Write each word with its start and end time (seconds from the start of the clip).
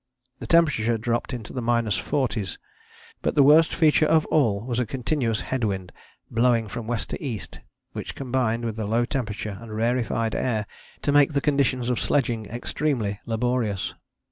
The 0.39 0.47
temperature 0.47 0.97
dropped 0.97 1.31
into 1.31 1.53
the 1.53 1.61
minus 1.61 1.95
forties; 1.95 2.57
but 3.21 3.35
the 3.35 3.43
worst 3.43 3.71
feature 3.71 4.07
of 4.07 4.25
all 4.31 4.61
was 4.65 4.79
a 4.79 4.85
continuous 4.87 5.41
head 5.41 5.63
wind 5.63 5.91
blowing 6.31 6.67
from 6.67 6.87
west 6.87 7.11
to 7.11 7.23
east 7.23 7.59
which 7.91 8.15
combined 8.15 8.65
with 8.65 8.77
the 8.77 8.87
low 8.87 9.05
temperature 9.05 9.59
and 9.61 9.75
rarefied 9.75 10.33
air 10.33 10.65
to 11.03 11.11
make 11.11 11.33
the 11.33 11.39
conditions 11.39 11.87
of 11.91 11.99
sledging 11.99 12.47
extremely 12.47 13.19
laborious. 13.27 13.93